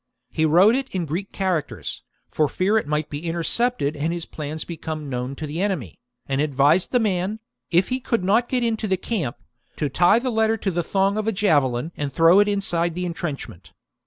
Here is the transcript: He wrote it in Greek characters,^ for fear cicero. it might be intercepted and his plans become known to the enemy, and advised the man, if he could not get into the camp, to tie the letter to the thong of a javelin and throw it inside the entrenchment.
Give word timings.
He 0.31 0.45
wrote 0.45 0.73
it 0.73 0.89
in 0.89 1.05
Greek 1.05 1.31
characters,^ 1.31 2.01
for 2.27 2.47
fear 2.47 2.71
cicero. 2.73 2.79
it 2.79 2.87
might 2.87 3.09
be 3.11 3.23
intercepted 3.23 3.95
and 3.95 4.11
his 4.11 4.25
plans 4.25 4.63
become 4.63 5.09
known 5.11 5.35
to 5.35 5.45
the 5.45 5.61
enemy, 5.61 5.99
and 6.25 6.41
advised 6.41 6.91
the 6.91 6.99
man, 6.99 7.39
if 7.69 7.89
he 7.89 7.99
could 7.99 8.23
not 8.23 8.49
get 8.49 8.63
into 8.63 8.87
the 8.87 8.97
camp, 8.97 9.37
to 9.75 9.89
tie 9.89 10.17
the 10.17 10.31
letter 10.31 10.57
to 10.57 10.71
the 10.71 10.81
thong 10.81 11.19
of 11.19 11.27
a 11.27 11.31
javelin 11.31 11.91
and 11.95 12.11
throw 12.11 12.39
it 12.39 12.47
inside 12.47 12.95
the 12.95 13.05
entrenchment. 13.05 13.73